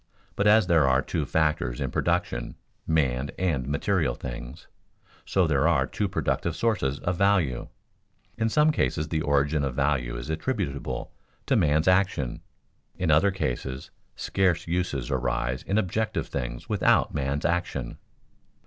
[0.35, 2.55] But as there are two factors in production,
[2.87, 4.65] man and material things,
[5.27, 7.67] so there are two productive sources of value.
[8.35, 11.11] In some cases the origin of value is attributable
[11.45, 12.41] to man's action;
[12.97, 17.99] in other cases scarce uses arise in objective things without man's action.